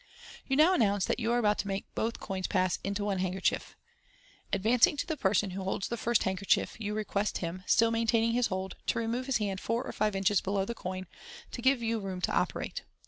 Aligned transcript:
You 0.47 0.55
now 0.55 0.73
announce 0.73 1.05
that 1.05 1.19
you 1.19 1.31
are 1.31 1.37
about 1.37 1.59
to 1.59 1.67
make 1.67 1.85
both 1.93 2.19
coins 2.19 2.47
pass 2.47 2.79
into 2.83 3.05
one 3.05 3.19
handkerchief. 3.19 3.75
Adv;...jing 4.51 4.97
to 4.97 5.05
the 5.05 5.15
person 5.15 5.51
who 5.51 5.63
holds 5.63 5.89
the 5.89 5.95
first 5.95 6.23
handkerchief, 6.23 6.75
you 6.79 6.95
request 6.95 7.37
him, 7.37 7.61
still 7.67 7.91
maintaining 7.91 8.31
his 8.31 8.47
hold, 8.47 8.77
to 8.87 8.97
remove 8.97 9.27
his 9.27 9.37
hand 9.37 9.59
four 9.61 9.83
or 9.83 9.91
five 9.93 10.15
inches 10.15 10.41
below 10.41 10.65
the 10.65 10.73
coin, 10.73 11.05
to 11.51 11.61
give 11.61 11.83
you 11.83 11.99
room 11.99 12.19
to 12.21 12.31
operate. 12.33 12.81